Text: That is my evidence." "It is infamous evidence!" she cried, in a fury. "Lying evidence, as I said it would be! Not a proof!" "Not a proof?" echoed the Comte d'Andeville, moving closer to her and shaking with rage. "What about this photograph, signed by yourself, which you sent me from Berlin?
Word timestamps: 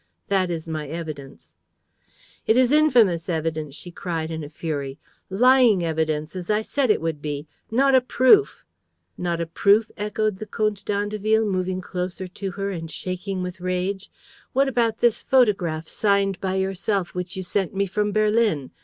That 0.29 0.49
is 0.49 0.67
my 0.67 0.87
evidence." 0.87 1.53
"It 2.47 2.57
is 2.57 2.71
infamous 2.71 3.29
evidence!" 3.29 3.75
she 3.75 3.91
cried, 3.91 4.31
in 4.31 4.43
a 4.43 4.49
fury. 4.49 4.97
"Lying 5.29 5.83
evidence, 5.85 6.35
as 6.35 6.49
I 6.49 6.63
said 6.63 6.89
it 6.89 6.99
would 7.01 7.21
be! 7.21 7.45
Not 7.69 7.93
a 7.93 8.01
proof!" 8.01 8.65
"Not 9.15 9.39
a 9.39 9.45
proof?" 9.45 9.91
echoed 9.97 10.39
the 10.39 10.47
Comte 10.47 10.83
d'Andeville, 10.85 11.45
moving 11.45 11.81
closer 11.81 12.27
to 12.27 12.49
her 12.53 12.71
and 12.71 12.89
shaking 12.89 13.43
with 13.43 13.61
rage. 13.61 14.09
"What 14.53 14.67
about 14.67 14.97
this 15.01 15.21
photograph, 15.21 15.87
signed 15.87 16.41
by 16.41 16.55
yourself, 16.55 17.13
which 17.13 17.35
you 17.37 17.43
sent 17.43 17.75
me 17.75 17.85
from 17.85 18.11
Berlin? 18.11 18.71